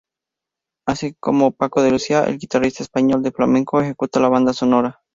[0.87, 5.03] Así como Paco de Lucía, el guitarrista español de flamenco, ejecuta la banda sonora.